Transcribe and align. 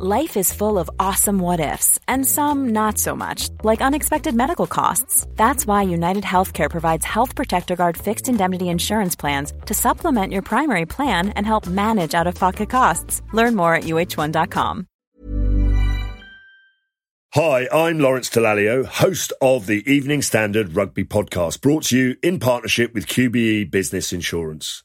Life 0.00 0.36
is 0.36 0.52
full 0.52 0.78
of 0.78 0.88
awesome 1.00 1.40
what 1.40 1.58
ifs, 1.58 1.98
and 2.06 2.24
some 2.24 2.68
not 2.68 2.98
so 2.98 3.16
much, 3.16 3.48
like 3.64 3.80
unexpected 3.80 4.32
medical 4.32 4.68
costs. 4.68 5.26
That's 5.34 5.66
why 5.66 5.82
United 5.82 6.22
Healthcare 6.22 6.70
provides 6.70 7.04
Health 7.04 7.34
Protector 7.34 7.74
Guard 7.74 7.96
fixed 7.96 8.28
indemnity 8.28 8.68
insurance 8.68 9.16
plans 9.16 9.52
to 9.66 9.74
supplement 9.74 10.32
your 10.32 10.42
primary 10.42 10.86
plan 10.86 11.30
and 11.30 11.44
help 11.44 11.66
manage 11.66 12.14
out 12.14 12.28
of 12.28 12.36
pocket 12.36 12.70
costs. 12.70 13.22
Learn 13.32 13.56
more 13.56 13.74
at 13.74 13.84
uh1.com. 13.84 14.86
Hi, 17.34 17.66
I'm 17.72 17.98
Lawrence 17.98 18.30
Dallaglio, 18.30 18.86
host 18.86 19.32
of 19.42 19.66
the 19.66 19.82
Evening 19.92 20.22
Standard 20.22 20.76
Rugby 20.76 21.02
Podcast, 21.02 21.60
brought 21.60 21.86
to 21.86 21.98
you 21.98 22.16
in 22.22 22.38
partnership 22.38 22.94
with 22.94 23.08
QBE 23.08 23.68
Business 23.68 24.12
Insurance. 24.12 24.84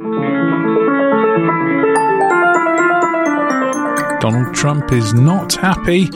Donald 4.21 4.53
Trump 4.53 4.91
is 4.91 5.15
not 5.15 5.53
happy, 5.53 6.07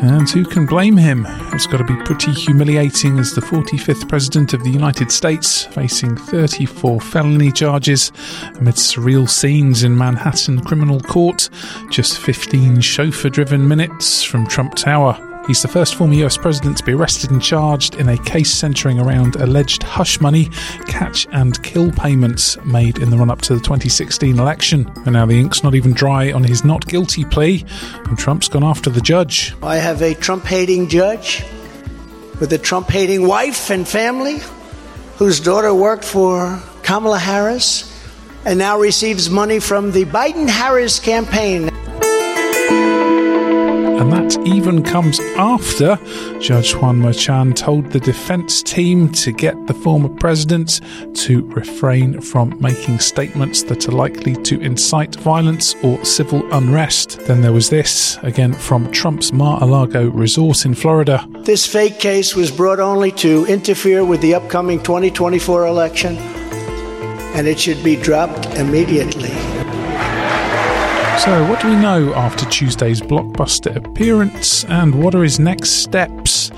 and 0.00 0.30
who 0.30 0.44
can 0.44 0.64
blame 0.64 0.96
him? 0.96 1.26
It's 1.52 1.66
got 1.66 1.78
to 1.78 1.84
be 1.84 1.96
pretty 2.04 2.30
humiliating 2.30 3.18
as 3.18 3.34
the 3.34 3.40
45th 3.40 4.08
President 4.08 4.52
of 4.52 4.62
the 4.62 4.70
United 4.70 5.10
States, 5.10 5.64
facing 5.64 6.16
34 6.16 7.00
felony 7.00 7.50
charges 7.50 8.12
amid 8.58 8.76
surreal 8.76 9.28
scenes 9.28 9.82
in 9.82 9.98
Manhattan 9.98 10.60
Criminal 10.60 11.00
Court, 11.00 11.50
just 11.90 12.18
15 12.18 12.80
chauffeur 12.80 13.28
driven 13.28 13.66
minutes 13.66 14.22
from 14.22 14.46
Trump 14.46 14.76
Tower. 14.76 15.27
He's 15.48 15.62
the 15.62 15.68
first 15.68 15.94
former 15.94 16.12
US 16.26 16.36
president 16.36 16.76
to 16.76 16.84
be 16.84 16.92
arrested 16.92 17.30
and 17.30 17.40
charged 17.40 17.94
in 17.94 18.10
a 18.10 18.18
case 18.18 18.52
centering 18.52 19.00
around 19.00 19.34
alleged 19.36 19.82
hush 19.82 20.20
money, 20.20 20.50
catch 20.86 21.26
and 21.32 21.60
kill 21.62 21.90
payments 21.90 22.62
made 22.66 22.98
in 22.98 23.08
the 23.08 23.16
run 23.16 23.30
up 23.30 23.40
to 23.40 23.54
the 23.54 23.60
2016 23.60 24.38
election. 24.38 24.86
And 25.06 25.14
now 25.14 25.24
the 25.24 25.40
ink's 25.40 25.62
not 25.62 25.74
even 25.74 25.94
dry 25.94 26.32
on 26.32 26.44
his 26.44 26.66
not 26.66 26.86
guilty 26.86 27.24
plea, 27.24 27.64
and 28.04 28.18
Trump's 28.18 28.48
gone 28.48 28.62
after 28.62 28.90
the 28.90 29.00
judge. 29.00 29.54
I 29.62 29.76
have 29.76 30.02
a 30.02 30.12
Trump 30.12 30.44
hating 30.44 30.90
judge 30.90 31.42
with 32.40 32.52
a 32.52 32.58
Trump 32.58 32.90
hating 32.90 33.26
wife 33.26 33.70
and 33.70 33.88
family 33.88 34.40
whose 35.16 35.40
daughter 35.40 35.72
worked 35.72 36.04
for 36.04 36.62
Kamala 36.82 37.18
Harris 37.18 37.90
and 38.44 38.58
now 38.58 38.78
receives 38.78 39.30
money 39.30 39.60
from 39.60 39.92
the 39.92 40.04
Biden 40.04 40.46
Harris 40.46 40.98
campaign. 40.98 41.70
Even 44.48 44.82
comes 44.82 45.20
after 45.36 45.98
Judge 46.40 46.74
Juan 46.74 47.02
Merchan 47.02 47.54
told 47.54 47.92
the 47.92 48.00
defense 48.00 48.62
team 48.62 49.12
to 49.12 49.30
get 49.30 49.66
the 49.66 49.74
former 49.74 50.08
president 50.08 50.80
to 51.16 51.44
refrain 51.48 52.18
from 52.22 52.56
making 52.58 52.98
statements 52.98 53.62
that 53.64 53.86
are 53.90 53.92
likely 53.92 54.34
to 54.44 54.58
incite 54.62 55.16
violence 55.16 55.74
or 55.82 56.02
civil 56.02 56.50
unrest. 56.54 57.20
Then 57.26 57.42
there 57.42 57.52
was 57.52 57.68
this, 57.68 58.16
again 58.22 58.54
from 58.54 58.90
Trump's 58.90 59.34
Mar 59.34 59.62
a 59.62 59.66
Lago 59.66 60.08
resort 60.08 60.64
in 60.64 60.74
Florida. 60.74 61.28
This 61.40 61.66
fake 61.66 61.98
case 62.00 62.34
was 62.34 62.50
brought 62.50 62.80
only 62.80 63.12
to 63.12 63.44
interfere 63.44 64.02
with 64.02 64.22
the 64.22 64.34
upcoming 64.34 64.82
2024 64.82 65.66
election, 65.66 66.16
and 67.36 67.46
it 67.46 67.60
should 67.60 67.84
be 67.84 67.96
dropped 67.96 68.46
immediately. 68.56 69.57
So, 71.18 71.46
what 71.48 71.60
do 71.60 71.68
we 71.68 71.74
know 71.74 72.14
after 72.14 72.46
Tuesday's 72.46 73.00
blockbuster 73.00 73.74
appearance, 73.74 74.64
and 74.66 74.94
what 75.02 75.16
are 75.16 75.22
his 75.22 75.40
next 75.40 75.70
steps? 75.82 76.52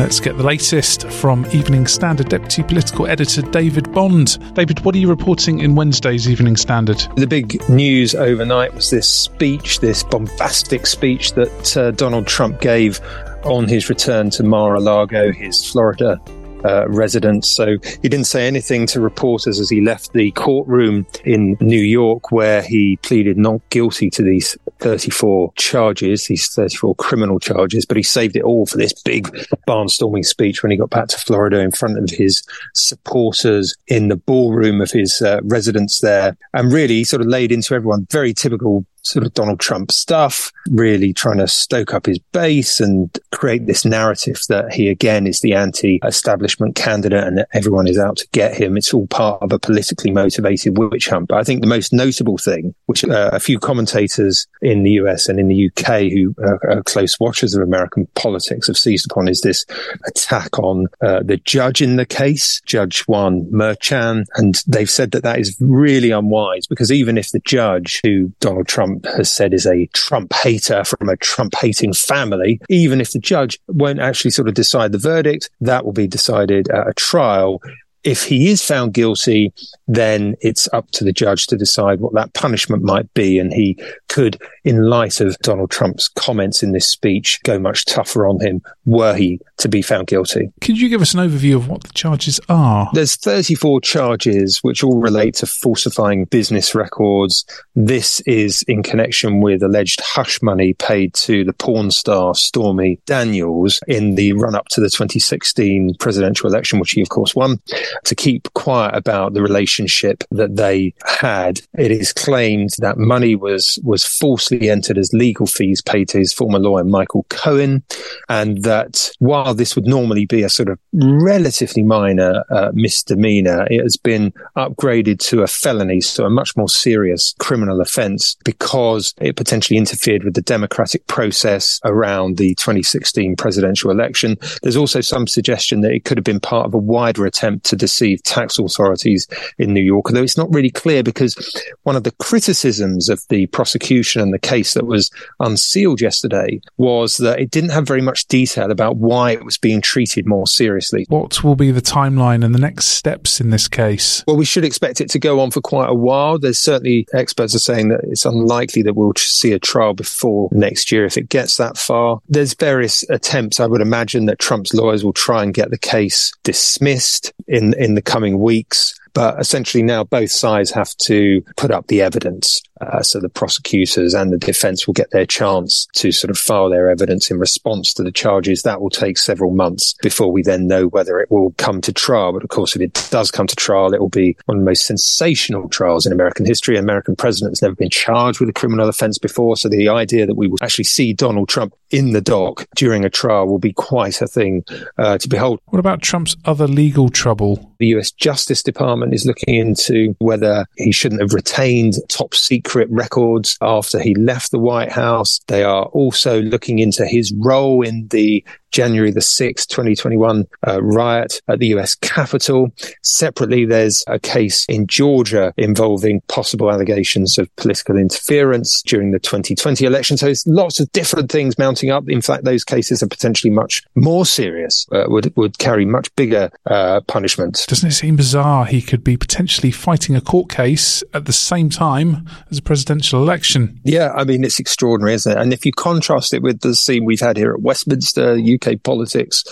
Let's 0.00 0.18
get 0.18 0.36
the 0.36 0.42
latest 0.42 1.08
from 1.08 1.46
Evening 1.52 1.86
Standard 1.86 2.28
Deputy 2.28 2.64
Political 2.64 3.06
Editor 3.06 3.42
David 3.42 3.92
Bond. 3.92 4.54
David, 4.54 4.84
what 4.84 4.96
are 4.96 4.98
you 4.98 5.08
reporting 5.08 5.60
in 5.60 5.76
Wednesday's 5.76 6.28
Evening 6.28 6.56
Standard? 6.56 6.98
The 7.16 7.26
big 7.26 7.66
news 7.68 8.16
overnight 8.16 8.74
was 8.74 8.90
this 8.90 9.08
speech, 9.08 9.78
this 9.78 10.02
bombastic 10.02 10.88
speech 10.88 11.34
that 11.34 11.76
uh, 11.76 11.92
Donald 11.92 12.26
Trump 12.26 12.60
gave 12.60 13.00
on 13.44 13.68
his 13.68 13.88
return 13.88 14.28
to 14.30 14.42
Mar 14.42 14.74
a 14.74 14.80
Lago, 14.80 15.32
his 15.32 15.64
Florida 15.70 16.20
uh, 16.64 16.88
residence. 16.88 17.50
So 17.50 17.76
he 18.02 18.08
didn't 18.08 18.24
say 18.24 18.46
anything 18.46 18.86
to 18.88 19.00
reporters 19.00 19.58
as 19.58 19.70
he 19.70 19.80
left 19.80 20.12
the 20.12 20.30
courtroom 20.32 21.06
in 21.24 21.56
New 21.60 21.80
York, 21.80 22.32
where 22.32 22.62
he 22.62 22.96
pleaded 23.02 23.38
not 23.38 23.60
guilty 23.70 24.10
to 24.10 24.22
these 24.22 24.56
34 24.80 25.52
charges, 25.56 26.26
these 26.26 26.52
34 26.54 26.94
criminal 26.96 27.38
charges, 27.38 27.86
but 27.86 27.96
he 27.96 28.02
saved 28.02 28.36
it 28.36 28.42
all 28.42 28.66
for 28.66 28.78
this 28.78 28.92
big 29.02 29.26
barnstorming 29.68 30.24
speech 30.24 30.62
when 30.62 30.70
he 30.70 30.76
got 30.76 30.90
back 30.90 31.08
to 31.08 31.18
Florida 31.18 31.58
in 31.58 31.70
front 31.70 31.98
of 31.98 32.10
his 32.10 32.42
supporters 32.74 33.74
in 33.86 34.08
the 34.08 34.16
ballroom 34.16 34.80
of 34.80 34.90
his 34.90 35.20
uh, 35.22 35.40
residence 35.44 36.00
there. 36.00 36.36
And 36.54 36.72
really, 36.72 37.04
sort 37.04 37.22
of 37.22 37.28
laid 37.28 37.52
into 37.52 37.74
everyone 37.74 38.06
very 38.10 38.34
typical 38.34 38.84
sort 39.02 39.24
of 39.24 39.34
Donald 39.34 39.60
Trump 39.60 39.92
stuff, 39.92 40.52
really 40.70 41.12
trying 41.12 41.38
to 41.38 41.48
stoke 41.48 41.94
up 41.94 42.06
his 42.06 42.18
base 42.32 42.80
and 42.80 43.16
create 43.32 43.66
this 43.66 43.84
narrative 43.84 44.40
that 44.48 44.72
he 44.72 44.88
again 44.88 45.26
is 45.26 45.40
the 45.40 45.54
anti-establishment 45.54 46.76
candidate 46.76 47.24
and 47.24 47.38
that 47.38 47.48
everyone 47.52 47.86
is 47.86 47.98
out 47.98 48.16
to 48.18 48.28
get 48.32 48.54
him. 48.54 48.76
It's 48.76 48.92
all 48.94 49.06
part 49.06 49.42
of 49.42 49.52
a 49.52 49.58
politically 49.58 50.10
motivated 50.10 50.78
witch 50.78 51.08
hunt. 51.08 51.28
But 51.28 51.38
I 51.38 51.44
think 51.44 51.60
the 51.60 51.66
most 51.66 51.92
notable 51.92 52.38
thing, 52.38 52.74
which 52.86 53.04
uh, 53.04 53.30
a 53.32 53.40
few 53.40 53.58
commentators 53.58 54.46
in 54.62 54.82
the 54.82 54.92
US 54.92 55.28
and 55.28 55.38
in 55.38 55.48
the 55.48 55.70
UK 55.70 56.10
who 56.10 56.34
are 56.38 56.82
close 56.84 57.18
watchers 57.18 57.54
of 57.54 57.62
American 57.62 58.06
politics 58.14 58.66
have 58.66 58.76
seized 58.76 59.10
upon 59.10 59.28
is 59.28 59.40
this 59.40 59.64
attack 60.06 60.58
on 60.58 60.86
uh, 61.00 61.22
the 61.22 61.36
judge 61.38 61.82
in 61.82 61.96
the 61.96 62.06
case, 62.06 62.60
Judge 62.66 63.02
Juan 63.02 63.44
Merchan. 63.46 64.24
And 64.36 64.62
they've 64.66 64.90
said 64.90 65.12
that 65.12 65.22
that 65.22 65.38
is 65.38 65.56
really 65.60 66.10
unwise 66.10 66.66
because 66.66 66.92
even 66.92 67.18
if 67.18 67.30
the 67.30 67.40
judge 67.40 68.00
who 68.04 68.32
Donald 68.40 68.68
Trump 68.68 68.89
Trump 68.90 69.16
has 69.16 69.32
said 69.32 69.54
is 69.54 69.66
a 69.66 69.86
Trump 69.92 70.32
hater 70.32 70.84
from 70.84 71.08
a 71.08 71.16
Trump 71.16 71.54
hating 71.54 71.92
family, 71.92 72.60
even 72.68 73.00
if 73.00 73.12
the 73.12 73.18
judge 73.18 73.58
won't 73.68 74.00
actually 74.00 74.32
sort 74.32 74.48
of 74.48 74.54
decide 74.54 74.92
the 74.92 74.98
verdict, 74.98 75.48
that 75.60 75.84
will 75.84 75.92
be 75.92 76.08
decided 76.08 76.68
at 76.70 76.88
a 76.88 76.94
trial 76.94 77.62
if 78.04 78.24
he 78.24 78.48
is 78.48 78.64
found 78.64 78.94
guilty, 78.94 79.52
then 79.86 80.34
it's 80.40 80.68
up 80.72 80.90
to 80.92 81.04
the 81.04 81.12
judge 81.12 81.46
to 81.48 81.56
decide 81.56 82.00
what 82.00 82.14
that 82.14 82.32
punishment 82.34 82.82
might 82.82 83.12
be. 83.14 83.38
And 83.38 83.52
he 83.52 83.78
could, 84.08 84.40
in 84.64 84.84
light 84.84 85.20
of 85.20 85.38
Donald 85.38 85.70
Trump's 85.70 86.08
comments 86.08 86.62
in 86.62 86.72
this 86.72 86.88
speech, 86.88 87.40
go 87.44 87.58
much 87.58 87.84
tougher 87.84 88.26
on 88.26 88.40
him 88.40 88.62
were 88.86 89.14
he 89.14 89.40
to 89.58 89.68
be 89.68 89.82
found 89.82 90.06
guilty. 90.06 90.50
Could 90.60 90.80
you 90.80 90.88
give 90.88 91.02
us 91.02 91.14
an 91.14 91.20
overview 91.20 91.56
of 91.56 91.68
what 91.68 91.82
the 91.82 91.92
charges 91.92 92.40
are? 92.48 92.88
There's 92.94 93.16
34 93.16 93.80
charges 93.82 94.58
which 94.62 94.82
all 94.82 95.00
relate 95.00 95.34
to 95.36 95.46
falsifying 95.46 96.24
business 96.24 96.74
records. 96.74 97.44
This 97.74 98.20
is 98.20 98.62
in 98.62 98.82
connection 98.82 99.40
with 99.40 99.62
alleged 99.62 100.00
hush 100.00 100.40
money 100.42 100.72
paid 100.74 101.12
to 101.14 101.44
the 101.44 101.52
porn 101.52 101.90
star 101.90 102.34
Stormy 102.34 102.98
Daniels 103.06 103.80
in 103.86 104.14
the 104.14 104.32
run 104.32 104.54
up 104.54 104.68
to 104.68 104.80
the 104.80 104.88
2016 104.88 105.94
presidential 105.98 106.48
election, 106.48 106.78
which 106.78 106.92
he 106.92 107.02
of 107.02 107.10
course 107.10 107.34
won 107.34 107.60
to 108.04 108.14
keep 108.14 108.52
quiet 108.54 108.94
about 108.94 109.34
the 109.34 109.42
relationship 109.42 110.24
that 110.30 110.56
they 110.56 110.94
had. 111.04 111.60
It 111.78 111.90
is 111.90 112.12
claimed 112.12 112.70
that 112.78 112.98
money 112.98 113.34
was, 113.34 113.78
was 113.82 114.04
falsely 114.04 114.70
entered 114.70 114.98
as 114.98 115.12
legal 115.12 115.46
fees 115.46 115.82
paid 115.82 116.08
to 116.10 116.18
his 116.18 116.32
former 116.32 116.58
lawyer, 116.58 116.84
Michael 116.84 117.26
Cohen, 117.28 117.82
and 118.28 118.62
that 118.62 119.10
while 119.18 119.54
this 119.54 119.74
would 119.74 119.86
normally 119.86 120.26
be 120.26 120.42
a 120.42 120.50
sort 120.50 120.68
of 120.68 120.78
relatively 120.92 121.82
minor 121.82 122.44
uh, 122.50 122.70
misdemeanor, 122.72 123.66
it 123.70 123.82
has 123.82 123.96
been 123.96 124.32
upgraded 124.56 125.18
to 125.18 125.42
a 125.42 125.46
felony, 125.46 126.00
so 126.00 126.24
a 126.24 126.30
much 126.30 126.56
more 126.56 126.68
serious 126.68 127.34
criminal 127.38 127.80
offense 127.80 128.36
because 128.44 129.14
it 129.20 129.36
potentially 129.36 129.76
interfered 129.76 130.24
with 130.24 130.34
the 130.34 130.42
democratic 130.42 131.06
process 131.06 131.80
around 131.84 132.36
the 132.36 132.54
2016 132.56 133.36
presidential 133.36 133.90
election. 133.90 134.36
There's 134.62 134.76
also 134.76 135.00
some 135.00 135.26
suggestion 135.26 135.80
that 135.82 135.92
it 135.92 136.04
could 136.04 136.18
have 136.18 136.24
been 136.24 136.40
part 136.40 136.66
of 136.66 136.74
a 136.74 136.78
wider 136.78 137.26
attempt 137.26 137.66
to 137.66 137.76
deceive 137.80 138.22
tax 138.22 138.58
authorities 138.58 139.26
in 139.58 139.74
New 139.74 139.82
York. 139.82 140.06
Although 140.06 140.22
it's 140.22 140.36
not 140.36 140.52
really 140.54 140.70
clear 140.70 141.02
because 141.02 141.34
one 141.82 141.96
of 141.96 142.04
the 142.04 142.12
criticisms 142.12 143.08
of 143.08 143.26
the 143.28 143.46
prosecution 143.46 144.22
and 144.22 144.32
the 144.32 144.38
case 144.38 144.74
that 144.74 144.86
was 144.86 145.10
unsealed 145.40 146.00
yesterday 146.00 146.60
was 146.76 147.16
that 147.16 147.40
it 147.40 147.50
didn't 147.50 147.70
have 147.70 147.86
very 147.86 148.02
much 148.02 148.26
detail 148.26 148.70
about 148.70 148.96
why 148.96 149.32
it 149.32 149.44
was 149.44 149.58
being 149.58 149.80
treated 149.80 150.26
more 150.26 150.46
seriously. 150.46 151.06
What 151.08 151.42
will 151.42 151.56
be 151.56 151.70
the 151.70 151.82
timeline 151.82 152.44
and 152.44 152.54
the 152.54 152.60
next 152.60 152.86
steps 152.86 153.40
in 153.40 153.50
this 153.50 153.66
case? 153.66 154.22
Well, 154.26 154.36
we 154.36 154.44
should 154.44 154.64
expect 154.64 155.00
it 155.00 155.10
to 155.10 155.18
go 155.18 155.40
on 155.40 155.50
for 155.50 155.60
quite 155.60 155.88
a 155.88 155.94
while. 155.94 156.38
There's 156.38 156.58
certainly 156.58 157.06
experts 157.12 157.54
are 157.54 157.60
saying 157.60 157.88
that 157.88 158.00
it's 158.04 158.24
unlikely 158.24 158.82
that 158.82 158.94
we'll 158.94 159.12
see 159.16 159.52
a 159.52 159.58
trial 159.58 159.94
before 159.94 160.48
next 160.52 160.92
year 160.92 161.04
if 161.04 161.16
it 161.16 161.28
gets 161.28 161.56
that 161.56 161.78
far. 161.78 162.20
There's 162.28 162.54
various 162.54 163.02
attempts, 163.08 163.60
I 163.60 163.66
would 163.66 163.80
imagine, 163.80 164.26
that 164.26 164.38
Trump's 164.38 164.74
lawyers 164.74 165.04
will 165.04 165.12
try 165.12 165.42
and 165.42 165.54
get 165.54 165.70
the 165.70 165.78
case 165.78 166.32
dismissed 166.42 167.32
in, 167.48 167.69
in 167.74 167.94
the 167.94 168.02
coming 168.02 168.38
weeks. 168.38 168.94
But 169.12 169.40
essentially 169.40 169.82
now 169.82 170.04
both 170.04 170.30
sides 170.30 170.70
have 170.72 170.96
to 170.98 171.42
put 171.56 171.70
up 171.70 171.88
the 171.88 172.02
evidence. 172.02 172.62
Uh, 172.80 173.02
so 173.02 173.20
the 173.20 173.28
prosecutors 173.28 174.14
and 174.14 174.32
the 174.32 174.38
defense 174.38 174.86
will 174.86 174.94
get 174.94 175.10
their 175.10 175.26
chance 175.26 175.86
to 175.94 176.12
sort 176.12 176.30
of 176.30 176.38
file 176.38 176.70
their 176.70 176.90
evidence 176.90 177.30
in 177.30 177.38
response 177.38 177.92
to 177.94 178.02
the 178.02 178.12
charges. 178.12 178.62
That 178.62 178.80
will 178.80 178.90
take 178.90 179.18
several 179.18 179.50
months 179.50 179.94
before 180.02 180.32
we 180.32 180.42
then 180.42 180.66
know 180.66 180.86
whether 180.86 181.18
it 181.20 181.30
will 181.30 181.52
come 181.58 181.80
to 181.82 181.92
trial. 181.92 182.32
But 182.32 182.42
of 182.42 182.48
course, 182.48 182.74
if 182.74 182.82
it 182.82 183.08
does 183.10 183.30
come 183.30 183.46
to 183.46 183.56
trial, 183.56 183.92
it 183.92 184.00
will 184.00 184.08
be 184.08 184.36
one 184.46 184.58
of 184.58 184.62
the 184.62 184.70
most 184.70 184.86
sensational 184.86 185.68
trials 185.68 186.06
in 186.06 186.12
American 186.12 186.46
history. 186.46 186.76
An 186.76 186.84
American 186.84 187.16
president 187.16 187.52
has 187.52 187.62
never 187.62 187.74
been 187.74 187.90
charged 187.90 188.40
with 188.40 188.48
a 188.48 188.52
criminal 188.52 188.88
offense 188.88 189.18
before. 189.18 189.56
So 189.56 189.68
the 189.68 189.88
idea 189.88 190.26
that 190.26 190.36
we 190.36 190.48
will 190.48 190.58
actually 190.62 190.84
see 190.84 191.12
Donald 191.12 191.48
Trump 191.48 191.74
in 191.90 192.12
the 192.12 192.20
dock 192.20 192.66
during 192.76 193.04
a 193.04 193.10
trial 193.10 193.46
will 193.46 193.58
be 193.58 193.72
quite 193.72 194.22
a 194.22 194.26
thing 194.26 194.64
uh, 194.96 195.18
to 195.18 195.28
behold. 195.28 195.60
What 195.66 195.80
about 195.80 196.02
Trump's 196.02 196.36
other 196.44 196.68
legal 196.68 197.08
trouble? 197.08 197.74
The 197.78 197.88
US 197.88 198.10
Justice 198.12 198.62
Department 198.62 199.12
is 199.12 199.26
looking 199.26 199.54
into 199.54 200.14
whether 200.18 200.66
he 200.76 200.92
shouldn't 200.92 201.20
have 201.20 201.34
retained 201.34 201.94
top 202.08 202.34
secret 202.34 202.69
records 202.74 203.56
after 203.60 203.98
he 203.98 204.14
left 204.14 204.50
the 204.50 204.58
White 204.58 204.92
House. 204.92 205.40
They 205.46 205.62
are 205.62 205.84
also 205.86 206.40
looking 206.42 206.78
into 206.78 207.06
his 207.06 207.32
role 207.32 207.82
in 207.82 208.08
the 208.08 208.44
January 208.70 209.10
the 209.10 209.20
6th, 209.20 209.66
2021 209.68 210.46
uh, 210.66 210.82
riot 210.82 211.40
at 211.48 211.58
the 211.58 211.68
US 211.68 211.94
Capitol. 211.94 212.72
Separately, 213.02 213.64
there's 213.64 214.04
a 214.06 214.18
case 214.18 214.64
in 214.66 214.86
Georgia 214.86 215.52
involving 215.56 216.20
possible 216.28 216.70
allegations 216.70 217.38
of 217.38 217.54
political 217.56 217.96
interference 217.96 218.82
during 218.82 219.10
the 219.10 219.18
2020 219.18 219.84
election. 219.84 220.16
So 220.16 220.26
there's 220.26 220.46
lots 220.46 220.80
of 220.80 220.90
different 220.92 221.30
things 221.30 221.58
mounting 221.58 221.90
up. 221.90 222.08
In 222.08 222.20
fact, 222.20 222.44
those 222.44 222.64
cases 222.64 223.02
are 223.02 223.08
potentially 223.08 223.50
much 223.50 223.82
more 223.94 224.24
serious, 224.24 224.86
uh, 224.92 225.04
would, 225.08 225.34
would 225.36 225.58
carry 225.58 225.84
much 225.84 226.14
bigger 226.16 226.50
uh, 226.66 227.00
punishment. 227.02 227.64
Doesn't 227.68 227.88
it 227.88 227.92
seem 227.92 228.16
bizarre 228.16 228.66
he 228.66 228.82
could 228.82 229.04
be 229.04 229.16
potentially 229.16 229.70
fighting 229.70 230.16
a 230.16 230.20
court 230.20 230.50
case 230.50 231.02
at 231.14 231.24
the 231.24 231.32
same 231.32 231.70
time 231.70 232.28
as 232.50 232.58
a 232.58 232.62
presidential 232.62 233.22
election? 233.22 233.80
Yeah, 233.84 234.12
I 234.12 234.24
mean, 234.24 234.44
it's 234.44 234.58
extraordinary, 234.58 235.14
isn't 235.14 235.32
it? 235.32 235.38
And 235.38 235.52
if 235.52 235.64
you 235.64 235.72
contrast 235.72 236.32
it 236.34 236.42
with 236.42 236.60
the 236.60 236.74
scene 236.74 237.04
we've 237.04 237.20
had 237.20 237.36
here 237.36 237.52
at 237.52 237.60
Westminster, 237.60 238.36
UK 238.60 238.82
politics, 238.82 239.44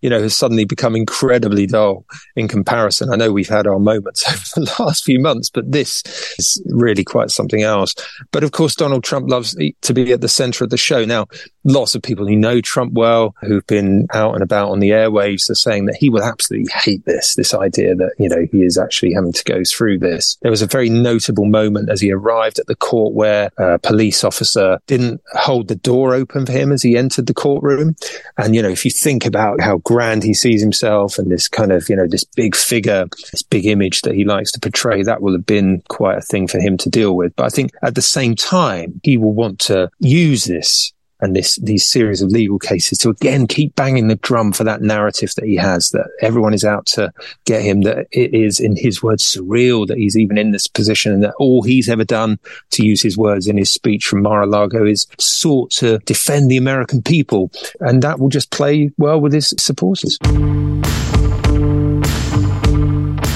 you 0.00 0.10
know, 0.10 0.20
has 0.20 0.36
suddenly 0.36 0.64
become 0.64 0.96
incredibly 0.96 1.66
dull 1.66 2.04
in 2.36 2.48
comparison. 2.48 3.10
I 3.10 3.16
know 3.16 3.32
we've 3.32 3.48
had 3.48 3.66
our 3.66 3.78
moments 3.78 4.28
over 4.28 4.66
the 4.66 4.82
last 4.82 5.04
few 5.04 5.18
months, 5.20 5.50
but 5.50 5.70
this 5.70 6.02
is 6.38 6.62
really 6.66 7.04
quite 7.04 7.30
something 7.30 7.62
else. 7.62 7.94
But 8.30 8.44
of 8.44 8.52
course, 8.52 8.74
Donald 8.74 9.04
Trump 9.04 9.28
loves 9.28 9.56
to 9.82 9.94
be 9.94 10.12
at 10.12 10.20
the 10.20 10.28
center 10.28 10.64
of 10.64 10.70
the 10.70 10.76
show. 10.76 11.04
Now, 11.04 11.26
lots 11.64 11.94
of 11.94 12.02
people 12.02 12.26
who 12.26 12.36
know 12.36 12.60
Trump 12.60 12.92
well, 12.94 13.34
who've 13.40 13.66
been 13.66 14.06
out 14.12 14.34
and 14.34 14.42
about 14.42 14.70
on 14.70 14.80
the 14.80 14.90
airwaves, 14.90 15.48
are 15.50 15.54
saying 15.54 15.86
that 15.86 15.96
he 15.96 16.08
will 16.08 16.22
absolutely 16.22 16.70
hate 16.72 17.04
this, 17.04 17.34
this 17.34 17.54
idea 17.54 17.94
that, 17.94 18.12
you 18.18 18.28
know, 18.28 18.46
he 18.50 18.62
is 18.62 18.78
actually 18.78 19.12
having 19.12 19.32
to 19.32 19.44
go 19.44 19.62
through 19.64 19.98
this. 19.98 20.36
There 20.42 20.50
was 20.50 20.62
a 20.62 20.66
very 20.66 20.88
notable 20.88 21.44
moment 21.44 21.90
as 21.90 22.00
he 22.00 22.12
arrived 22.12 22.58
at 22.58 22.66
the 22.66 22.74
court 22.74 23.14
where 23.14 23.50
a 23.58 23.78
police 23.78 24.24
officer 24.24 24.78
didn't 24.86 25.20
hold 25.34 25.68
the 25.68 25.76
door 25.76 26.14
open 26.14 26.46
for 26.46 26.52
him 26.52 26.72
as 26.72 26.82
he 26.82 26.96
entered 26.96 27.26
the 27.26 27.34
courtroom. 27.34 27.94
And, 28.38 28.51
you 28.54 28.62
know, 28.62 28.68
if 28.68 28.84
you 28.84 28.90
think 28.90 29.26
about 29.26 29.60
how 29.60 29.78
grand 29.78 30.22
he 30.22 30.34
sees 30.34 30.60
himself 30.60 31.18
and 31.18 31.30
this 31.30 31.48
kind 31.48 31.72
of, 31.72 31.88
you 31.88 31.96
know, 31.96 32.06
this 32.06 32.24
big 32.24 32.56
figure, 32.56 33.06
this 33.30 33.42
big 33.42 33.66
image 33.66 34.02
that 34.02 34.14
he 34.14 34.24
likes 34.24 34.52
to 34.52 34.60
portray, 34.60 35.02
that 35.02 35.22
will 35.22 35.32
have 35.32 35.46
been 35.46 35.82
quite 35.88 36.18
a 36.18 36.22
thing 36.22 36.46
for 36.46 36.58
him 36.58 36.76
to 36.78 36.90
deal 36.90 37.16
with. 37.16 37.34
But 37.36 37.46
I 37.46 37.48
think 37.50 37.72
at 37.82 37.94
the 37.94 38.02
same 38.02 38.34
time, 38.34 39.00
he 39.02 39.16
will 39.16 39.32
want 39.32 39.58
to 39.60 39.90
use 39.98 40.44
this 40.44 40.92
and 41.22 41.34
this 41.34 41.56
these 41.56 41.86
series 41.86 42.20
of 42.20 42.30
legal 42.30 42.58
cases 42.58 42.98
to 42.98 43.08
again 43.08 43.46
keep 43.46 43.74
banging 43.76 44.08
the 44.08 44.16
drum 44.16 44.52
for 44.52 44.64
that 44.64 44.82
narrative 44.82 45.32
that 45.36 45.46
he 45.46 45.56
has 45.56 45.90
that 45.90 46.10
everyone 46.20 46.52
is 46.52 46.64
out 46.64 46.84
to 46.84 47.10
get 47.46 47.62
him 47.62 47.82
that 47.82 48.06
it 48.10 48.34
is 48.34 48.60
in 48.60 48.76
his 48.76 49.02
words 49.02 49.24
surreal 49.24 49.86
that 49.86 49.96
he's 49.96 50.18
even 50.18 50.36
in 50.36 50.50
this 50.50 50.66
position 50.66 51.12
and 51.12 51.22
that 51.22 51.34
all 51.38 51.62
he's 51.62 51.88
ever 51.88 52.04
done 52.04 52.38
to 52.70 52.84
use 52.84 53.00
his 53.00 53.16
words 53.16 53.46
in 53.46 53.56
his 53.56 53.70
speech 53.70 54.04
from 54.04 54.22
Mar-a-Lago 54.22 54.84
is 54.84 55.06
sought 55.18 55.70
to 55.70 55.98
defend 56.00 56.50
the 56.50 56.56
American 56.56 57.00
people 57.00 57.50
and 57.80 58.02
that 58.02 58.18
will 58.18 58.28
just 58.28 58.50
play 58.50 58.90
well 58.98 59.20
with 59.20 59.32
his 59.32 59.54
supporters. 59.56 60.18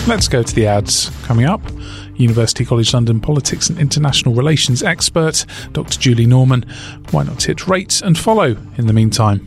Let's 0.06 0.28
go 0.28 0.42
to 0.42 0.54
the 0.54 0.66
ads 0.66 1.10
coming 1.24 1.46
up. 1.46 1.60
University 2.16 2.64
College 2.64 2.92
London 2.92 3.20
politics 3.20 3.68
and 3.68 3.78
international 3.78 4.34
relations 4.34 4.82
expert, 4.82 5.44
Dr. 5.72 5.98
Julie 5.98 6.26
Norman. 6.26 6.64
Why 7.10 7.24
not 7.24 7.42
hit 7.42 7.66
rate 7.66 8.02
and 8.02 8.18
follow 8.18 8.56
in 8.76 8.86
the 8.86 8.92
meantime? 8.92 9.46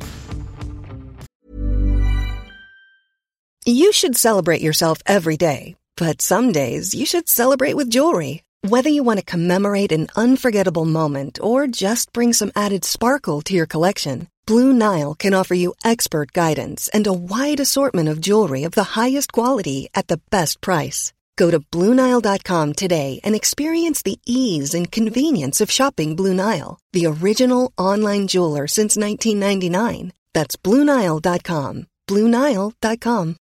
You 3.65 3.91
should 3.91 4.15
celebrate 4.15 4.61
yourself 4.61 4.99
every 5.05 5.37
day, 5.37 5.75
but 5.95 6.21
some 6.21 6.51
days 6.51 6.95
you 6.95 7.05
should 7.05 7.29
celebrate 7.29 7.75
with 7.75 7.89
jewelry. 7.89 8.43
Whether 8.67 8.89
you 8.89 9.03
want 9.03 9.19
to 9.19 9.25
commemorate 9.25 9.91
an 9.91 10.07
unforgettable 10.15 10.85
moment 10.85 11.39
or 11.41 11.67
just 11.67 12.11
bring 12.11 12.33
some 12.33 12.51
added 12.55 12.83
sparkle 12.83 13.41
to 13.43 13.53
your 13.53 13.67
collection, 13.67 14.27
Blue 14.45 14.73
Nile 14.73 15.13
can 15.13 15.33
offer 15.33 15.53
you 15.53 15.75
expert 15.85 16.33
guidance 16.33 16.87
and 16.87 17.05
a 17.05 17.13
wide 17.13 17.59
assortment 17.59 18.09
of 18.09 18.19
jewelry 18.19 18.63
of 18.63 18.71
the 18.71 18.97
highest 18.99 19.31
quality 19.31 19.89
at 19.93 20.07
the 20.07 20.19
best 20.31 20.59
price. 20.61 21.13
Go 21.39 21.49
to 21.49 21.61
Bluenile.com 21.61 22.73
today 22.73 23.21
and 23.23 23.33
experience 23.33 24.01
the 24.01 24.19
ease 24.25 24.73
and 24.73 24.91
convenience 24.91 25.61
of 25.61 25.71
shopping 25.71 26.17
Blue 26.17 26.33
Nile, 26.33 26.81
the 26.91 27.05
original 27.05 27.71
online 27.77 28.27
jeweler 28.27 28.67
since 28.67 28.97
1999. 28.97 30.11
That's 30.33 30.57
Bluenile.com. 30.57 31.87
Bluenile.com. 32.09 33.37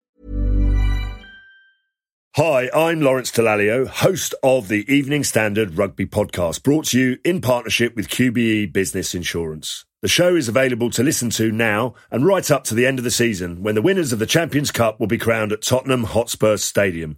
Hi, 2.36 2.70
I'm 2.72 3.02
Lawrence 3.02 3.32
Dallaglio, 3.32 3.88
host 3.88 4.36
of 4.44 4.68
the 4.68 4.86
Evening 4.94 5.24
Standard 5.24 5.76
Rugby 5.76 6.06
Podcast, 6.06 6.62
brought 6.62 6.86
to 6.90 7.00
you 7.00 7.18
in 7.26 7.42
partnership 7.42 7.96
with 7.96 8.10
QBE 8.10 8.72
Business 8.72 9.16
Insurance. 9.16 9.86
The 10.04 10.08
show 10.08 10.36
is 10.36 10.48
available 10.48 10.92
to 10.92 11.02
listen 11.02 11.32
to 11.32 11.52
now 11.52 11.96
and 12.12 12.28
right 12.28 12.52
up 12.52 12.64
to 12.66 12.76
the 12.76 12.86
end 12.86 13.00
of 13.00 13.06
the 13.06 13.10
season 13.10 13.64
when 13.64 13.74
the 13.74 13.82
winners 13.82 14.14
of 14.14 14.20
the 14.20 14.28
Champions 14.28 14.70
Cup 14.70 15.00
will 15.00 15.08
be 15.08 15.18
crowned 15.18 15.52
at 15.52 15.64
Tottenham 15.64 16.04
Hotspur 16.04 16.58
Stadium 16.58 17.18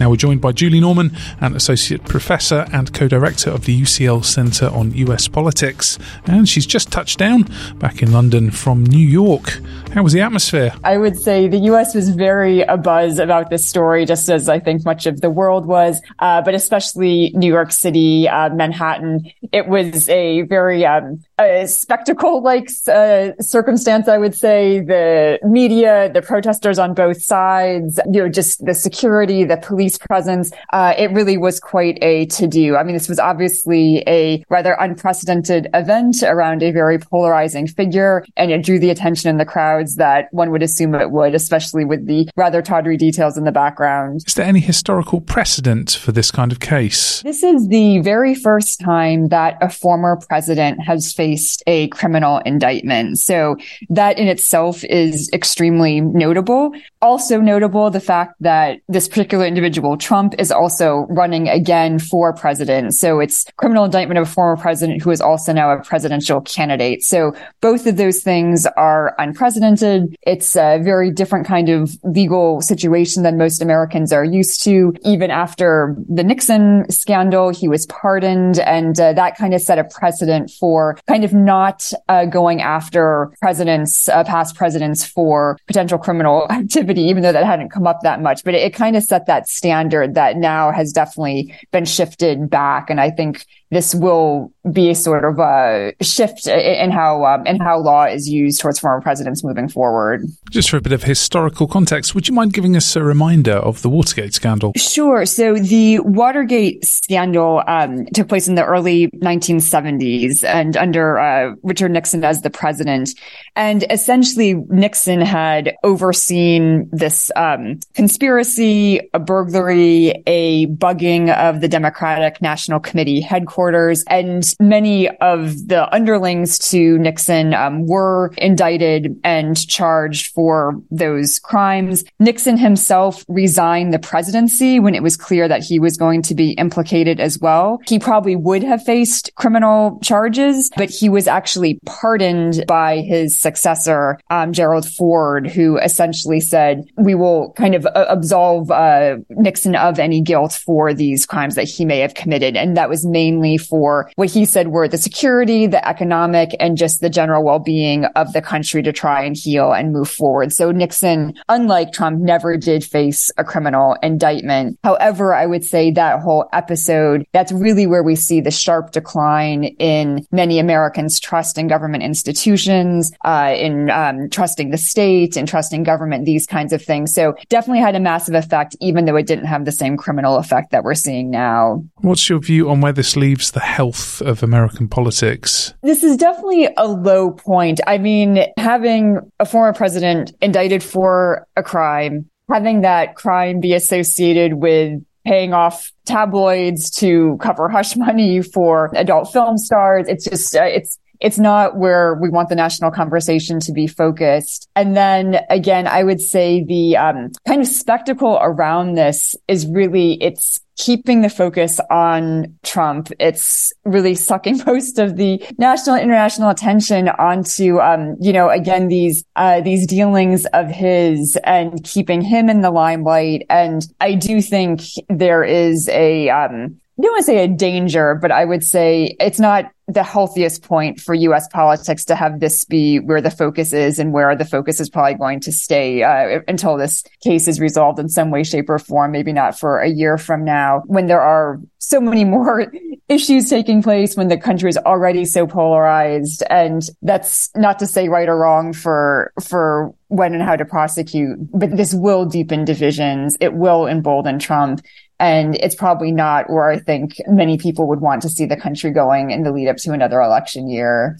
Now 0.00 0.08
we're 0.08 0.16
joined 0.16 0.40
by 0.40 0.52
Julie 0.52 0.80
Norman, 0.80 1.14
an 1.42 1.54
associate 1.54 2.04
professor 2.04 2.66
and 2.72 2.90
co 2.94 3.06
director 3.06 3.50
of 3.50 3.66
the 3.66 3.82
UCL 3.82 4.24
Centre 4.24 4.68
on 4.68 4.92
US 4.94 5.28
Politics. 5.28 5.98
And 6.24 6.48
she's 6.48 6.64
just 6.64 6.90
touched 6.90 7.18
down 7.18 7.44
back 7.74 8.02
in 8.02 8.10
London 8.10 8.50
from 8.50 8.82
New 8.82 9.06
York. 9.06 9.60
How 9.92 10.02
was 10.02 10.14
the 10.14 10.22
atmosphere? 10.22 10.72
I 10.84 10.96
would 10.96 11.18
say 11.18 11.48
the 11.48 11.58
US 11.72 11.94
was 11.94 12.08
very 12.08 12.60
abuzz 12.60 13.22
about 13.22 13.50
this 13.50 13.68
story, 13.68 14.06
just 14.06 14.30
as 14.30 14.48
I 14.48 14.58
think 14.58 14.86
much 14.86 15.04
of 15.04 15.20
the 15.20 15.28
world 15.28 15.66
was, 15.66 16.00
uh, 16.20 16.40
but 16.40 16.54
especially 16.54 17.32
New 17.34 17.52
York 17.52 17.70
City, 17.70 18.26
uh, 18.26 18.48
Manhattan. 18.54 19.30
It 19.52 19.66
was 19.66 20.08
a 20.08 20.42
very 20.42 20.86
um, 20.86 21.22
spectacle 21.66 22.42
like 22.42 22.70
uh, 22.88 23.32
circumstance, 23.40 24.08
I 24.08 24.16
would 24.16 24.34
say. 24.34 24.80
The 24.80 25.40
media, 25.42 26.10
the 26.10 26.22
protesters 26.22 26.78
on 26.78 26.94
both 26.94 27.22
sides, 27.22 28.00
you 28.06 28.22
know, 28.22 28.28
just 28.30 28.64
the 28.64 28.74
security, 28.74 29.44
the 29.44 29.58
police 29.58 29.89
police 29.90 30.06
presence. 30.06 30.52
Uh, 30.72 30.94
it 30.96 31.10
really 31.12 31.36
was 31.36 31.60
quite 31.60 31.98
a 32.02 32.26
to 32.26 32.46
do. 32.46 32.76
I 32.76 32.82
mean, 32.82 32.94
this 32.94 33.08
was 33.08 33.18
obviously 33.18 34.02
a 34.06 34.44
rather 34.48 34.76
unprecedented 34.78 35.68
event 35.74 36.22
around 36.22 36.62
a 36.62 36.70
very 36.70 36.98
polarizing 36.98 37.66
figure, 37.66 38.24
and 38.36 38.50
it 38.50 38.64
drew 38.64 38.78
the 38.78 38.90
attention 38.90 39.30
in 39.30 39.38
the 39.38 39.44
crowds 39.44 39.96
that 39.96 40.28
one 40.32 40.50
would 40.50 40.62
assume 40.62 40.94
it 40.94 41.10
would, 41.10 41.34
especially 41.34 41.84
with 41.84 42.06
the 42.06 42.28
rather 42.36 42.62
tawdry 42.62 42.96
details 42.96 43.36
in 43.36 43.44
the 43.44 43.52
background. 43.52 44.22
Is 44.26 44.34
there 44.34 44.46
any 44.46 44.60
historical 44.60 45.20
precedent 45.20 45.92
for 45.92 46.12
this 46.12 46.30
kind 46.30 46.52
of 46.52 46.60
case? 46.60 47.22
This 47.22 47.42
is 47.42 47.68
the 47.68 48.00
very 48.00 48.34
first 48.34 48.80
time 48.80 49.28
that 49.28 49.56
a 49.60 49.68
former 49.68 50.18
president 50.28 50.80
has 50.82 51.12
faced 51.12 51.62
a 51.66 51.88
criminal 51.88 52.38
indictment. 52.44 53.18
So 53.18 53.56
that 53.88 54.18
in 54.18 54.28
itself 54.28 54.84
is 54.84 55.30
extremely 55.32 56.00
notable. 56.00 56.72
Also 57.02 57.40
notable 57.40 57.90
the 57.90 58.00
fact 58.00 58.34
that 58.40 58.80
this 58.88 59.08
particular 59.08 59.46
individual, 59.46 59.79
Trump, 59.96 60.34
is 60.38 60.50
also 60.50 61.06
running 61.08 61.48
again 61.48 61.98
for 61.98 62.32
president. 62.32 62.94
So 62.94 63.20
it's 63.20 63.44
criminal 63.56 63.84
indictment 63.84 64.18
of 64.18 64.28
a 64.28 64.30
former 64.30 64.60
president 64.60 65.02
who 65.02 65.10
is 65.10 65.20
also 65.20 65.52
now 65.52 65.70
a 65.70 65.82
presidential 65.82 66.40
candidate. 66.42 67.02
So 67.02 67.34
both 67.60 67.86
of 67.86 67.96
those 67.96 68.22
things 68.22 68.66
are 68.76 69.14
unprecedented. 69.18 70.16
It's 70.22 70.56
a 70.56 70.78
very 70.82 71.10
different 71.10 71.46
kind 71.46 71.68
of 71.68 71.96
legal 72.04 72.60
situation 72.60 73.22
than 73.22 73.38
most 73.38 73.62
Americans 73.62 74.12
are 74.12 74.24
used 74.24 74.62
to. 74.64 74.94
Even 75.04 75.30
after 75.30 75.96
the 76.08 76.24
Nixon 76.24 76.90
scandal, 76.90 77.50
he 77.50 77.68
was 77.68 77.86
pardoned 77.86 78.58
and 78.60 78.98
uh, 79.00 79.12
that 79.14 79.36
kind 79.36 79.54
of 79.54 79.60
set 79.60 79.78
a 79.78 79.84
precedent 79.84 80.50
for 80.50 80.98
kind 81.08 81.24
of 81.24 81.32
not 81.32 81.92
uh, 82.08 82.24
going 82.24 82.60
after 82.60 83.32
presidents, 83.40 84.08
uh, 84.08 84.24
past 84.24 84.54
presidents 84.54 85.04
for 85.04 85.58
potential 85.66 85.98
criminal 85.98 86.46
activity, 86.50 87.02
even 87.02 87.22
though 87.22 87.32
that 87.32 87.44
hadn't 87.44 87.70
come 87.70 87.86
up 87.86 88.00
that 88.02 88.20
much. 88.20 88.44
But 88.44 88.54
it, 88.54 88.62
it 88.62 88.74
kind 88.74 88.96
of 88.96 89.02
set 89.02 89.26
that 89.26 89.48
standard 89.48 89.69
that 90.14 90.36
now 90.36 90.70
has 90.72 90.92
definitely 90.92 91.54
been 91.70 91.84
shifted 91.84 92.50
back. 92.50 92.90
And 92.90 93.00
I 93.00 93.10
think 93.10 93.46
this 93.70 93.94
will 93.94 94.52
be 94.72 94.90
a 94.90 94.94
sort 94.94 95.24
of 95.24 95.38
a 95.38 95.92
shift 96.02 96.46
in 96.46 96.90
how 96.90 97.24
um, 97.24 97.46
in 97.46 97.58
how 97.60 97.78
law 97.78 98.04
is 98.04 98.28
used 98.28 98.60
towards 98.60 98.80
former 98.80 99.00
presidents 99.00 99.44
moving 99.44 99.68
forward. 99.68 100.24
Just 100.50 100.70
for 100.70 100.76
a 100.76 100.80
bit 100.80 100.92
of 100.92 101.04
historical 101.04 101.68
context, 101.68 102.14
would 102.14 102.26
you 102.26 102.34
mind 102.34 102.52
giving 102.52 102.76
us 102.76 102.96
a 102.96 103.02
reminder 103.02 103.52
of 103.52 103.82
the 103.82 103.88
Watergate 103.88 104.34
scandal? 104.34 104.72
Sure. 104.76 105.24
So 105.24 105.54
the 105.54 106.00
Watergate 106.00 106.84
scandal 106.84 107.62
um, 107.68 108.06
took 108.06 108.28
place 108.28 108.48
in 108.48 108.56
the 108.56 108.64
early 108.64 109.08
1970s, 109.08 110.44
and 110.44 110.76
under 110.76 111.18
uh, 111.18 111.54
Richard 111.62 111.92
Nixon 111.92 112.24
as 112.24 112.42
the 112.42 112.50
president, 112.50 113.10
and 113.54 113.84
essentially 113.88 114.54
Nixon 114.68 115.20
had 115.20 115.76
overseen 115.84 116.88
this 116.92 117.30
um, 117.36 117.78
conspiracy, 117.94 119.00
a 119.14 119.20
burglary, 119.20 120.22
a 120.26 120.66
bugging 120.66 121.32
of 121.36 121.60
the 121.60 121.68
Democratic 121.68 122.42
National 122.42 122.80
Committee 122.80 123.20
headquarters 123.20 123.59
headquarters, 123.60 124.04
and 124.06 124.54
many 124.58 125.08
of 125.18 125.68
the 125.68 125.92
underlings 125.94 126.58
to 126.58 126.98
Nixon 126.98 127.52
um, 127.54 127.86
were 127.86 128.32
indicted 128.38 129.20
and 129.22 129.68
charged 129.68 130.32
for 130.32 130.80
those 130.90 131.38
crimes. 131.38 132.04
Nixon 132.18 132.56
himself 132.56 133.24
resigned 133.28 133.92
the 133.92 133.98
presidency 133.98 134.80
when 134.80 134.94
it 134.94 135.02
was 135.02 135.16
clear 135.16 135.46
that 135.48 135.62
he 135.62 135.78
was 135.78 135.96
going 135.96 136.22
to 136.22 136.34
be 136.34 136.52
implicated 136.52 137.20
as 137.20 137.38
well. 137.38 137.80
He 137.86 137.98
probably 137.98 138.36
would 138.36 138.62
have 138.62 138.82
faced 138.82 139.30
criminal 139.34 139.98
charges, 140.02 140.70
but 140.76 140.88
he 140.88 141.08
was 141.08 141.28
actually 141.28 141.80
pardoned 141.84 142.64
by 142.66 143.00
his 143.00 143.38
successor, 143.38 144.18
um, 144.30 144.52
Gerald 144.52 144.88
Ford, 144.88 145.46
who 145.46 145.76
essentially 145.78 146.40
said, 146.40 146.84
we 146.96 147.14
will 147.14 147.52
kind 147.52 147.74
of 147.74 147.84
uh, 147.86 148.06
absolve 148.08 148.70
uh, 148.70 149.16
Nixon 149.30 149.76
of 149.76 149.98
any 149.98 150.20
guilt 150.22 150.52
for 150.52 150.94
these 150.94 151.26
crimes 151.26 151.56
that 151.56 151.68
he 151.68 151.84
may 151.84 151.98
have 151.98 152.14
committed. 152.14 152.56
And 152.56 152.76
that 152.76 152.88
was 152.88 153.04
mainly 153.04 153.49
for 153.58 154.10
what 154.16 154.30
he 154.30 154.44
said 154.44 154.68
were 154.68 154.88
the 154.88 154.98
security, 154.98 155.66
the 155.66 155.86
economic, 155.88 156.50
and 156.60 156.76
just 156.76 157.00
the 157.00 157.10
general 157.10 157.44
well-being 157.44 158.04
of 158.16 158.32
the 158.32 158.42
country 158.42 158.82
to 158.82 158.92
try 158.92 159.22
and 159.22 159.36
heal 159.36 159.72
and 159.72 159.92
move 159.92 160.10
forward. 160.10 160.52
So 160.52 160.70
Nixon, 160.70 161.34
unlike 161.48 161.92
Trump, 161.92 162.20
never 162.20 162.56
did 162.56 162.84
face 162.84 163.30
a 163.38 163.44
criminal 163.44 163.96
indictment. 164.02 164.78
However, 164.84 165.34
I 165.34 165.46
would 165.46 165.64
say 165.64 165.90
that 165.92 166.20
whole 166.20 166.48
episode, 166.52 167.24
that's 167.32 167.52
really 167.52 167.86
where 167.86 168.02
we 168.02 168.16
see 168.16 168.40
the 168.40 168.50
sharp 168.50 168.92
decline 168.92 169.64
in 169.78 170.26
many 170.30 170.58
Americans' 170.58 171.18
trust 171.18 171.56
in 171.56 171.68
government 171.68 172.02
institutions, 172.02 173.12
uh, 173.24 173.54
in 173.56 173.90
um, 173.90 174.28
trusting 174.30 174.70
the 174.70 174.78
state 174.78 175.36
and 175.36 175.48
trusting 175.48 175.82
government, 175.82 176.24
these 176.24 176.46
kinds 176.46 176.72
of 176.72 176.82
things. 176.82 177.14
So 177.14 177.34
definitely 177.48 177.80
had 177.80 177.94
a 177.94 178.00
massive 178.00 178.34
effect, 178.34 178.76
even 178.80 179.04
though 179.04 179.16
it 179.16 179.26
didn't 179.26 179.46
have 179.46 179.64
the 179.64 179.72
same 179.72 179.96
criminal 179.96 180.36
effect 180.36 180.72
that 180.72 180.84
we're 180.84 180.94
seeing 180.94 181.30
now. 181.30 181.82
What's 181.96 182.28
your 182.28 182.40
view 182.40 182.68
on 182.68 182.80
where 182.80 182.92
this 182.92 183.16
leaves 183.16 183.39
the 183.48 183.60
health 183.60 184.20
of 184.20 184.42
American 184.42 184.88
politics? 184.88 185.72
This 185.82 186.04
is 186.04 186.16
definitely 186.16 186.68
a 186.76 186.86
low 186.86 187.30
point. 187.30 187.80
I 187.86 187.98
mean, 187.98 188.44
having 188.58 189.18
a 189.38 189.46
former 189.46 189.72
president 189.72 190.32
indicted 190.42 190.82
for 190.82 191.46
a 191.56 191.62
crime, 191.62 192.28
having 192.50 192.82
that 192.82 193.14
crime 193.14 193.60
be 193.60 193.72
associated 193.72 194.54
with 194.54 195.02
paying 195.24 195.52
off 195.52 195.92
tabloids 196.06 196.90
to 196.90 197.38
cover 197.40 197.68
hush 197.68 197.96
money 197.96 198.42
for 198.42 198.90
adult 198.94 199.32
film 199.32 199.58
stars. 199.58 200.06
It's 200.08 200.24
just, 200.24 200.54
uh, 200.56 200.64
it's, 200.64 200.98
it's 201.20 201.38
not 201.38 201.76
where 201.76 202.14
we 202.14 202.30
want 202.30 202.48
the 202.48 202.54
national 202.54 202.90
conversation 202.90 203.60
to 203.60 203.72
be 203.72 203.86
focused. 203.86 204.68
And 204.74 204.96
then 204.96 205.40
again, 205.50 205.86
I 205.86 206.02
would 206.02 206.20
say 206.20 206.64
the 206.64 206.96
um, 206.96 207.30
kind 207.46 207.60
of 207.60 207.66
spectacle 207.66 208.38
around 208.40 208.94
this 208.94 209.36
is 209.46 209.66
really, 209.66 210.14
it's 210.22 210.60
keeping 210.80 211.20
the 211.20 211.28
focus 211.28 211.78
on 211.90 212.56
Trump. 212.62 213.10
It's 213.20 213.70
really 213.84 214.14
sucking 214.14 214.62
most 214.66 214.98
of 214.98 215.16
the 215.16 215.44
national 215.58 215.96
international 215.96 216.48
attention 216.48 217.10
onto, 217.10 217.78
um, 217.80 218.16
you 218.18 218.32
know, 218.32 218.48
again, 218.48 218.88
these, 218.88 219.22
uh, 219.36 219.60
these 219.60 219.86
dealings 219.86 220.46
of 220.46 220.68
his 220.68 221.36
and 221.44 221.84
keeping 221.84 222.22
him 222.22 222.48
in 222.48 222.62
the 222.62 222.70
limelight. 222.70 223.44
And 223.50 223.86
I 224.00 224.14
do 224.14 224.40
think 224.40 224.80
there 225.10 225.44
is 225.44 225.86
a, 225.90 226.30
um, 226.30 226.80
I 226.98 227.02
don't 227.02 227.12
want 227.12 227.20
to 227.20 227.24
say 227.24 227.44
a 227.44 227.48
danger, 227.48 228.14
but 228.14 228.32
I 228.32 228.46
would 228.46 228.64
say 228.64 229.16
it's 229.20 229.40
not 229.40 229.70
the 229.92 230.02
healthiest 230.02 230.62
point 230.62 231.00
for 231.00 231.14
U.S. 231.14 231.48
politics 231.48 232.04
to 232.06 232.14
have 232.14 232.40
this 232.40 232.64
be 232.64 232.98
where 232.98 233.20
the 233.20 233.30
focus 233.30 233.72
is 233.72 233.98
and 233.98 234.12
where 234.12 234.36
the 234.36 234.44
focus 234.44 234.80
is 234.80 234.88
probably 234.88 235.14
going 235.14 235.40
to 235.40 235.52
stay 235.52 236.02
uh, 236.02 236.40
until 236.48 236.76
this 236.76 237.02
case 237.22 237.48
is 237.48 237.60
resolved 237.60 237.98
in 237.98 238.08
some 238.08 238.30
way, 238.30 238.44
shape, 238.44 238.68
or 238.68 238.78
form. 238.78 239.12
Maybe 239.12 239.32
not 239.32 239.58
for 239.58 239.78
a 239.78 239.88
year 239.88 240.18
from 240.18 240.44
now, 240.44 240.82
when 240.86 241.06
there 241.06 241.20
are 241.20 241.60
so 241.78 242.00
many 242.00 242.24
more 242.36 242.72
issues 243.08 243.50
taking 243.50 243.82
place, 243.82 244.16
when 244.16 244.28
the 244.28 244.38
country 244.38 244.70
is 244.70 244.78
already 244.78 245.24
so 245.24 245.46
polarized, 245.46 246.42
and 246.48 246.82
that's 247.02 247.50
not 247.56 247.78
to 247.80 247.86
say 247.86 248.08
right 248.08 248.28
or 248.28 248.38
wrong 248.38 248.72
for 248.72 249.32
for 249.42 249.92
when 250.08 250.34
and 250.34 250.42
how 250.42 250.56
to 250.56 250.64
prosecute, 250.64 251.38
but 251.52 251.76
this 251.76 251.94
will 251.94 252.24
deepen 252.24 252.64
divisions. 252.64 253.36
It 253.40 253.54
will 253.54 253.86
embolden 253.86 254.38
Trump. 254.38 254.80
And 255.20 255.54
it's 255.56 255.74
probably 255.74 256.12
not 256.12 256.48
where 256.48 256.70
I 256.70 256.78
think 256.78 257.16
many 257.28 257.58
people 257.58 257.86
would 257.88 258.00
want 258.00 258.22
to 258.22 258.30
see 258.30 258.46
the 258.46 258.56
country 258.56 258.90
going 258.90 259.30
in 259.30 259.42
the 259.42 259.52
lead 259.52 259.68
up 259.68 259.76
to 259.76 259.92
another 259.92 260.18
election 260.20 260.66
year. 260.66 261.18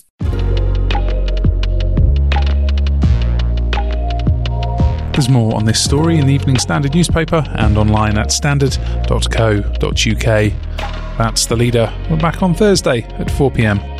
There's 5.12 5.28
more 5.28 5.54
on 5.54 5.66
this 5.66 5.84
story 5.84 6.16
in 6.16 6.26
the 6.26 6.32
Evening 6.32 6.58
Standard 6.58 6.94
newspaper 6.94 7.44
and 7.56 7.76
online 7.76 8.16
at 8.16 8.32
standard.co.uk. 8.32 10.52
That's 11.18 11.44
the 11.44 11.56
leader. 11.56 11.92
We're 12.10 12.16
back 12.16 12.42
on 12.42 12.54
Thursday 12.54 13.02
at 13.02 13.30
4 13.30 13.50
pm. 13.50 13.99